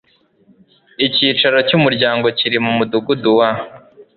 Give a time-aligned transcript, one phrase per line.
[1.05, 3.49] Icyicaro cy Umuryango kiri mu mudugudu wa